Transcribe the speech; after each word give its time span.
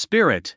Spirit. 0.00 0.56